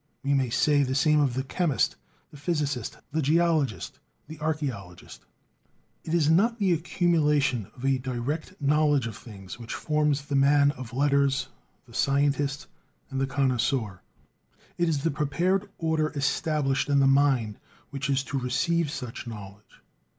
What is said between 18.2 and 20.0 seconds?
to receive such knowledge.